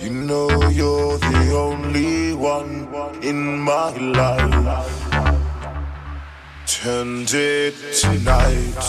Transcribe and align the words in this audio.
You 0.00 0.10
know 0.10 0.48
you're 0.68 1.18
the 1.18 1.52
only 1.56 2.32
one 2.32 2.86
in 3.20 3.58
my 3.58 3.90
life. 3.96 5.10
Turned 6.66 7.32
it 7.34 7.74
tonight. 7.92 8.84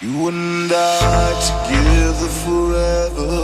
You 0.00 0.26
and 0.26 0.72
I 0.74 1.32
together 1.48 2.28
forever. 2.42 3.34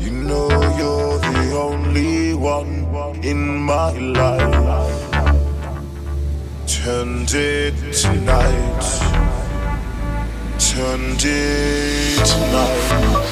You 0.00 0.10
know 0.10 0.50
you're 0.76 1.18
the 1.20 1.56
only 1.56 2.34
one 2.34 3.22
in 3.22 3.58
my 3.58 3.92
life. 3.92 5.10
Turned 6.66 7.30
it 7.32 7.76
tonight. 7.92 8.82
Turned 10.58 11.22
it 11.24 12.26
tonight. 12.26 13.31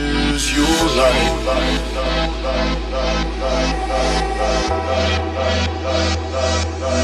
life. 0.95 1.31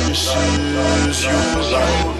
This 0.07 0.27
is 0.35 1.23
your 1.23 1.61
life. 1.71 2.17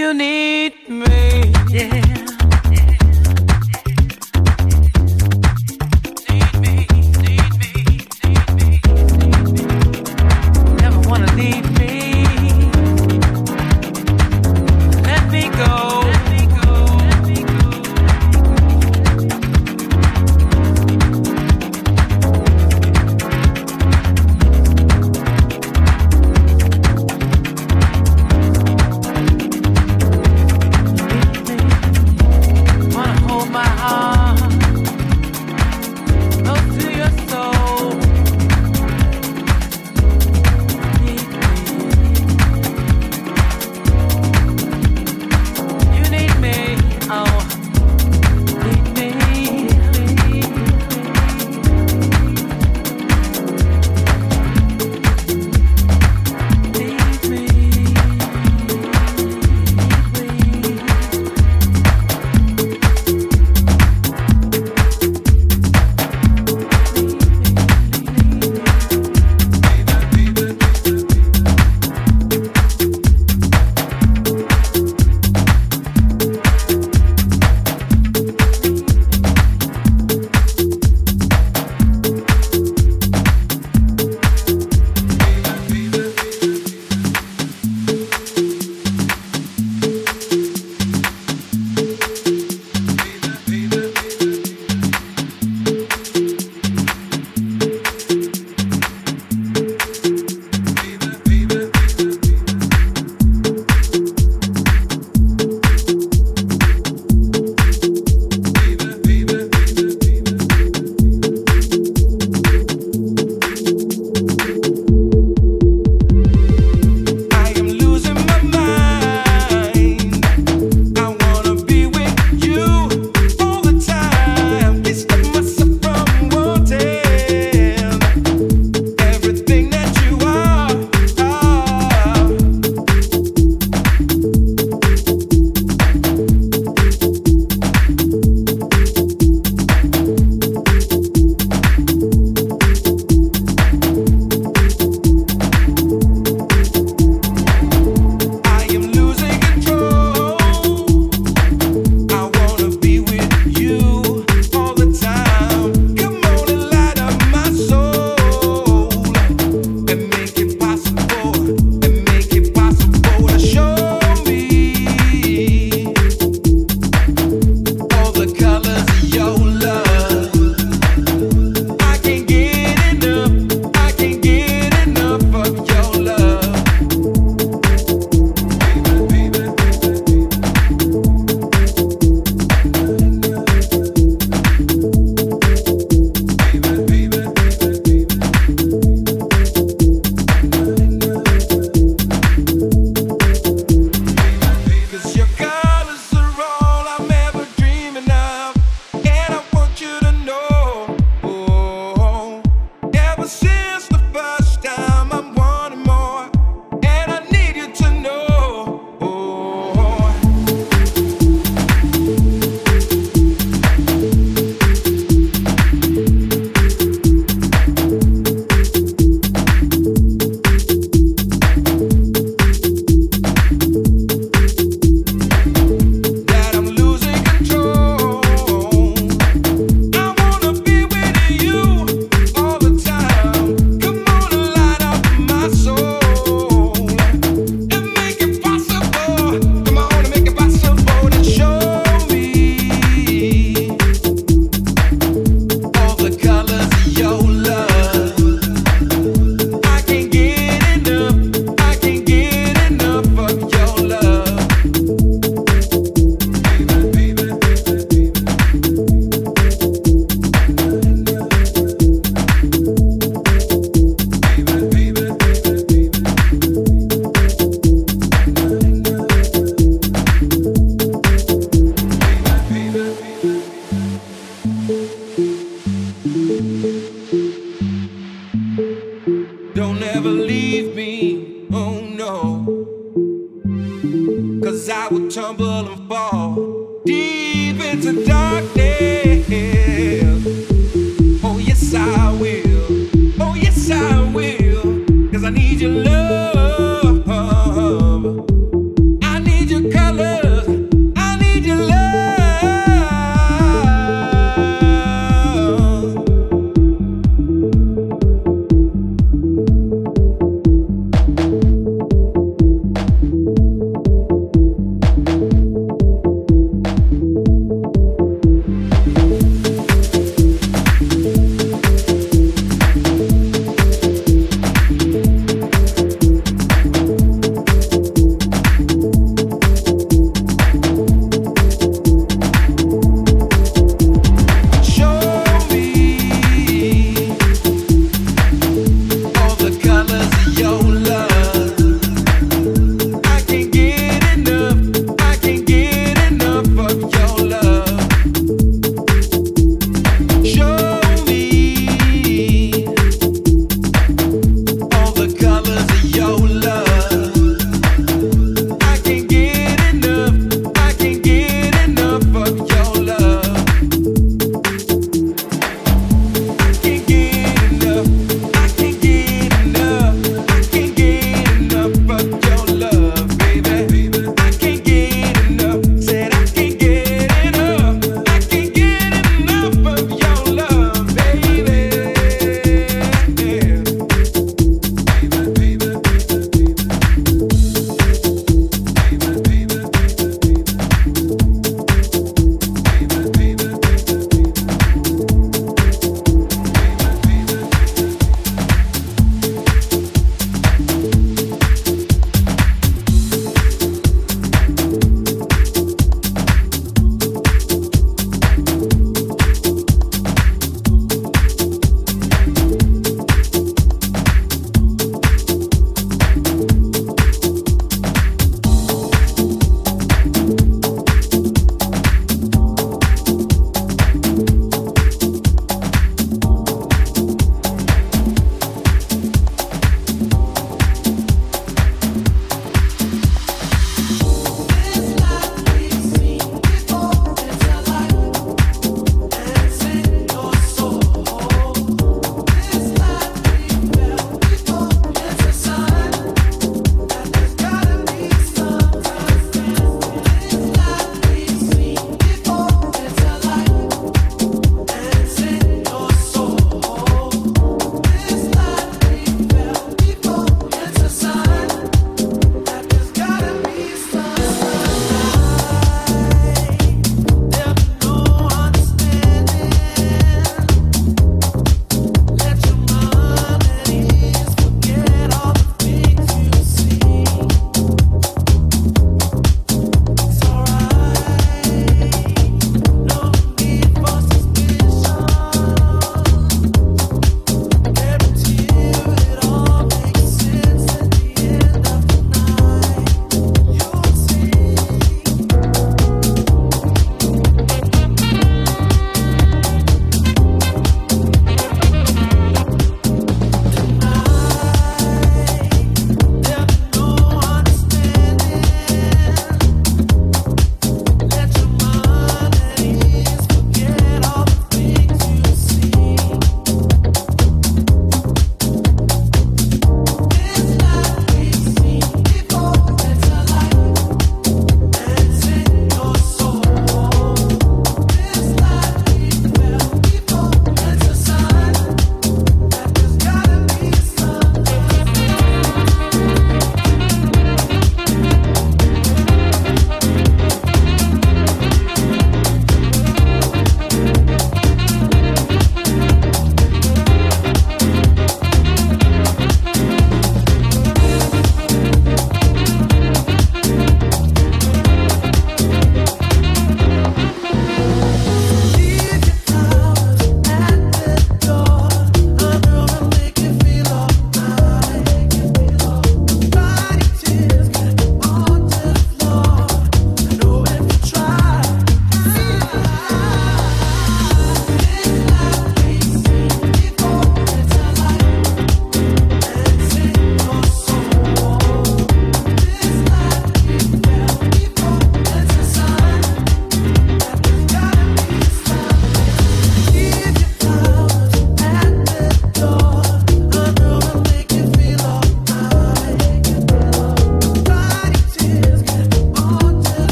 you 0.00 0.14
need 0.14 0.88
me. 0.88 1.19